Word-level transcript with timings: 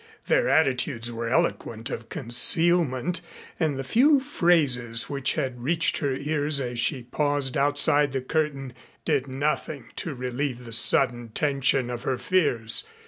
Their 0.25 0.49
attitudes 0.49 1.11
were 1.11 1.29
eloquent 1.29 1.91
of 1.91 2.09
concealment 2.09 3.21
and 3.59 3.77
the 3.77 3.83
few 3.83 4.19
phrases 4.19 5.11
which 5.11 5.33
had 5.33 5.61
reached 5.61 5.99
her 5.99 6.15
ears 6.15 6.59
as 6.59 6.79
she 6.79 7.03
paused 7.03 7.55
outside 7.55 8.11
the 8.11 8.19
curtain 8.23 8.73
did 9.05 9.27
nothing 9.27 9.89
to 9.97 10.15
relieve 10.15 10.65
the 10.65 10.71
sudden 10.71 11.29
tension 11.29 11.91
of 11.91 12.01
her 12.01 12.17
fears. 12.17 12.83